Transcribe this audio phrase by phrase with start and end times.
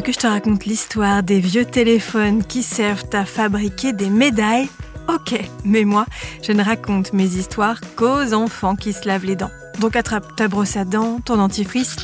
[0.00, 4.70] veux que je te raconte l'histoire des vieux téléphones qui servent à fabriquer des médailles
[5.08, 6.06] Ok, mais moi,
[6.42, 9.50] je ne raconte mes histoires qu'aux enfants qui se lavent les dents.
[9.78, 11.96] Donc attrape ta brosse à dents, ton dentifrice,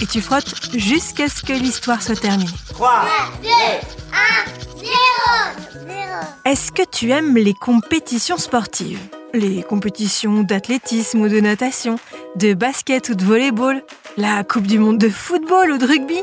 [0.00, 2.50] et tu frottes jusqu'à ce que l'histoire soit terminée.
[2.70, 3.04] 3,
[3.42, 3.52] 2, 1,
[4.78, 4.90] 0,
[5.86, 5.96] 0.
[6.44, 8.98] Est-ce que tu aimes les compétitions sportives?
[9.32, 12.00] Les compétitions d'athlétisme ou de natation,
[12.34, 13.84] de basket ou de volleyball
[14.16, 16.20] La Coupe du Monde de football ou de rugby?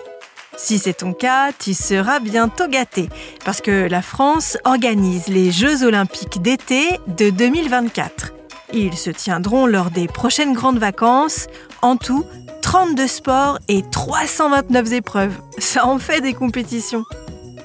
[0.61, 3.09] Si c'est ton cas, tu seras bientôt gâté,
[3.43, 8.33] parce que la France organise les Jeux olympiques d'été de 2024.
[8.71, 11.47] Ils se tiendront lors des prochaines grandes vacances,
[11.81, 12.25] en tout
[12.61, 15.33] 32 sports et 329 épreuves.
[15.57, 17.05] Ça en fait des compétitions.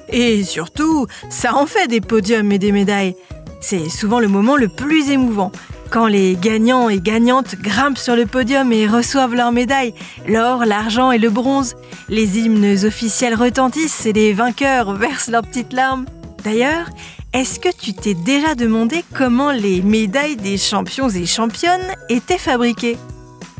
[0.09, 3.15] Et surtout, ça en fait des podiums et des médailles.
[3.61, 5.51] C'est souvent le moment le plus émouvant,
[5.89, 9.93] quand les gagnants et gagnantes grimpent sur le podium et reçoivent leurs médailles,
[10.27, 11.75] l'or, l'argent et le bronze,
[12.09, 16.05] les hymnes officiels retentissent et les vainqueurs versent leurs petites larmes.
[16.43, 16.87] D'ailleurs,
[17.33, 22.97] est-ce que tu t'es déjà demandé comment les médailles des champions et championnes étaient fabriquées?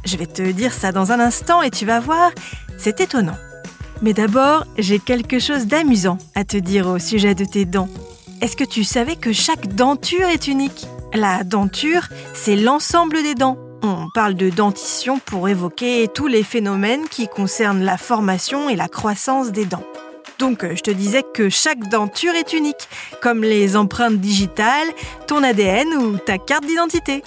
[0.05, 2.31] Je vais te dire ça dans un instant et tu vas voir,
[2.77, 3.37] c'est étonnant.
[4.01, 7.89] Mais d'abord, j'ai quelque chose d'amusant à te dire au sujet de tes dents.
[8.39, 10.85] Est-ce que tu savais que chaque denture est unique?
[11.11, 13.57] La denture, c'est l'ensemble des dents.
[13.81, 18.87] On parle de dentition pour évoquer tous les phénomènes qui concernent la formation et la
[18.87, 19.83] croissance des dents.
[20.37, 22.87] Donc je te disais que chaque denture est unique,
[23.23, 24.87] comme les empreintes digitales,
[25.25, 27.23] ton ADN ou ta carte d'identité.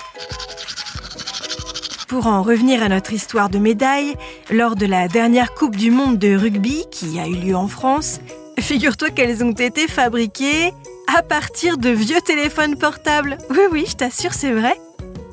[2.07, 4.15] Pour en revenir à notre histoire de médailles,
[4.49, 8.21] lors de la dernière Coupe du Monde de rugby qui a eu lieu en France,
[8.61, 10.73] figure-toi qu'elles ont été fabriquées
[11.17, 13.39] à partir de vieux téléphones portables.
[13.51, 14.79] Oui, oui, je t'assure, c'est vrai.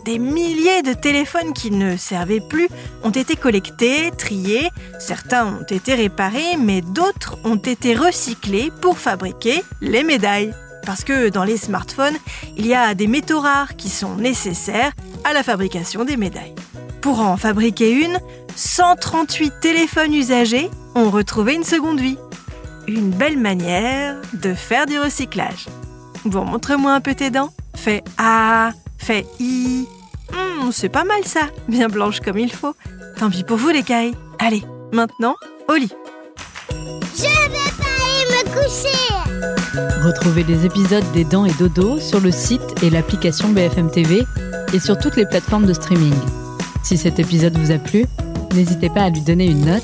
[0.06, 2.70] Des milliers de téléphones qui ne servaient plus
[3.04, 4.70] ont été collectés, triés,
[5.00, 10.54] certains ont été réparés, mais d'autres ont été recyclés pour fabriquer les médailles.
[10.86, 12.18] Parce que dans les smartphones,
[12.56, 14.94] il y a des métaux rares qui sont nécessaires
[15.26, 16.56] à la fabrication des médailles.
[17.02, 18.18] Pour en fabriquer une,
[18.56, 22.18] 138 téléphones usagés ont retrouvé une seconde vie
[22.88, 25.68] une belle manière de faire du recyclage.
[26.26, 27.52] Bon, montre-moi un peu tes dents.
[27.76, 29.86] Fais A, fais I.
[30.32, 32.76] Hmm, c'est pas mal ça, bien blanche comme il faut.
[33.18, 34.14] Tant pis pour vous les cailles.
[34.40, 35.36] Allez, maintenant,
[35.70, 35.92] au lit.
[36.70, 39.08] Je vais pas aller me coucher.
[40.04, 44.24] Retrouvez les épisodes des Dents et Dodo sur le site et l'application BFM TV
[44.74, 46.14] et sur toutes les plateformes de streaming.
[46.84, 48.06] Si cet épisode vous a plu,
[48.54, 49.84] n'hésitez pas à lui donner une note